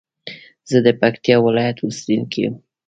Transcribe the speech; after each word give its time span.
زه 0.69 0.77
د 0.85 0.87
پکتيا 1.01 1.35
ولايت 1.45 1.77
اوسېدونکى 1.81 2.39
يم. 2.45 2.55